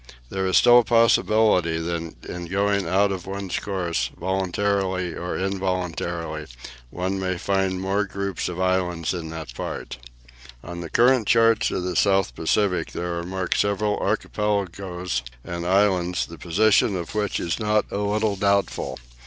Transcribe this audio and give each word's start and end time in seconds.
There 0.31 0.47
is 0.47 0.57
still 0.57 0.79
a 0.79 0.83
possibility 0.83 1.77
that 1.77 2.25
in 2.25 2.45
going 2.47 2.87
out 2.87 3.11
of 3.11 3.27
one's 3.27 3.59
course, 3.59 4.09
voluntarily 4.19 5.13
or 5.13 5.37
involuntarily, 5.37 6.47
one 6.89 7.19
may 7.19 7.37
find 7.37 7.79
more 7.79 8.05
groups 8.05 8.49
of 8.49 8.59
islands 8.59 9.13
in 9.13 9.29
that 9.29 9.53
part. 9.53 9.99
On 10.63 10.81
the 10.81 10.89
current 10.89 11.27
charts 11.27 11.69
of 11.69 11.83
the 11.83 11.95
South 11.95 12.33
Pacific 12.33 12.93
there 12.93 13.19
are 13.19 13.23
marked 13.23 13.59
several 13.59 13.99
archipelagoes 13.99 15.21
and 15.43 15.67
islands, 15.67 16.25
the 16.25 16.39
position 16.39 16.95
of 16.97 17.13
which 17.13 17.39
is 17.39 17.59
not 17.59 17.85
a 17.91 17.99
little 17.99 18.35
doubtful. 18.35 18.97